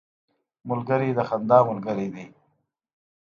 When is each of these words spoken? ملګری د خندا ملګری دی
ملګری 0.69 1.09
د 1.17 1.19
خندا 1.29 1.59
ملګری 1.69 2.07
دی 2.13 2.25